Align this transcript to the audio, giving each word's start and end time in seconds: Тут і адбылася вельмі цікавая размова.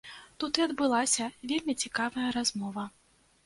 Тут 0.43 0.59
і 0.61 0.63
адбылася 0.67 1.29
вельмі 1.53 1.77
цікавая 1.87 2.27
размова. 2.41 2.91